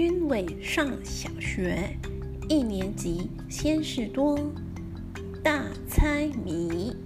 [0.00, 1.98] 伟上小学
[2.48, 4.38] 一年级，先是多
[5.42, 6.96] 大猜谜。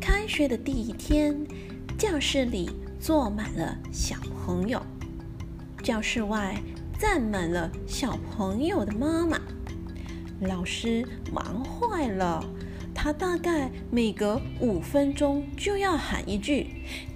[0.00, 1.36] 开学的第一天，
[1.98, 4.16] 教室里坐满了小
[4.46, 4.80] 朋友，
[5.82, 6.58] 教室外
[6.98, 9.38] 站满了小朋友的妈妈。
[10.40, 12.42] 老师忙坏了，
[12.94, 16.68] 他大概每隔五分钟就要喊一句：“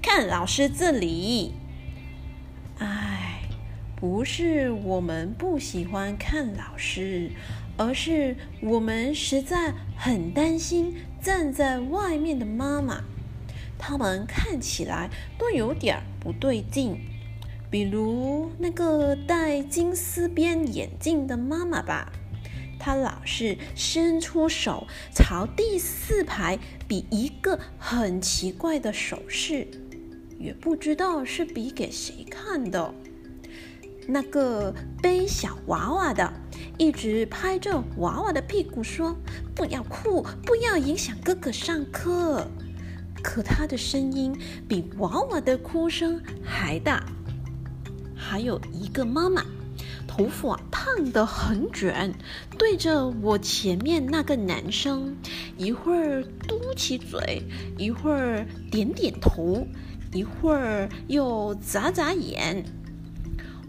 [0.03, 1.55] 看老师这里。”
[4.05, 7.31] 不是我们不喜欢看老师，
[7.79, 13.03] 而是我们实在很担心站在外面的妈妈，
[13.79, 15.09] 他们看起来
[15.39, 17.01] 都有点不对劲。
[17.71, 22.13] 比如那个戴金丝边眼镜的妈妈吧，
[22.79, 29.67] 她老是伸出手朝第四排比一个很奇怪的手势，
[30.39, 32.93] 也不知道是比给谁看的。
[34.07, 36.33] 那个背小娃娃的
[36.79, 39.17] 一直拍着娃娃的屁股说
[39.55, 42.47] ：“不要哭，不要影响哥哥上课。”
[43.23, 44.39] 可他的声音
[44.69, 47.03] 比娃娃的哭声还大。
[48.15, 49.43] 还有一个妈妈，
[50.07, 52.13] 头发烫得很卷，
[52.59, 55.17] 对着我前面那个男生，
[55.57, 57.43] 一会儿嘟起嘴，
[57.79, 59.67] 一会儿点点头，
[60.13, 62.65] 一会儿又眨眨眼。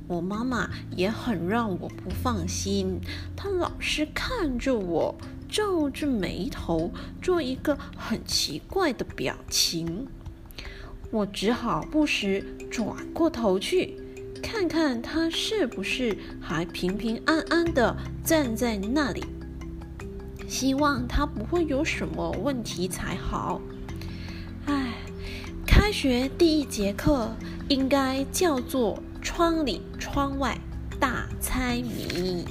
[0.08, 3.00] 我妈妈也很让我不放心，
[3.36, 5.16] 她老是看着我，
[5.50, 10.08] 皱着眉头，做一个很奇怪的表情。
[11.10, 13.98] 我只好不时转过头去，
[14.44, 19.24] 看看她是不是还平平安安的站在那里，
[20.48, 23.60] 希望她不会有什么问题才好。
[24.68, 24.94] 唉，
[25.66, 27.32] 开学第一节课
[27.70, 29.02] 应该叫做。
[29.36, 30.58] 窗里窗外
[30.98, 32.46] 大猜谜。